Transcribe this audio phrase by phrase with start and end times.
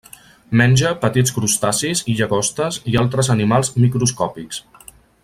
[0.61, 4.65] Menja petits crustacis i llagostes i altres animals microscòpics.